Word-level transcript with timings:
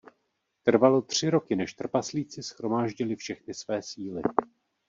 Trvalo 0.63 1.01
tři 1.01 1.29
roky 1.29 1.55
než 1.55 1.73
trpaslíci 1.73 2.41
shromáždili 2.41 3.15
všechny 3.15 3.53
své 3.53 3.81
síly. 3.81 4.21